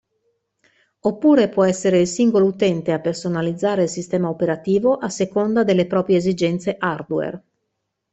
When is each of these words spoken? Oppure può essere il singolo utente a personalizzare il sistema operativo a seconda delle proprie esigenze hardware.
Oppure 1.01 1.47
può 1.49 1.63
essere 1.63 1.99
il 1.99 2.07
singolo 2.07 2.47
utente 2.47 2.91
a 2.91 2.97
personalizzare 2.97 3.83
il 3.83 3.89
sistema 3.89 4.29
operativo 4.29 4.95
a 4.97 5.09
seconda 5.09 5.63
delle 5.63 5.85
proprie 5.85 6.17
esigenze 6.17 6.75
hardware. 6.79 7.43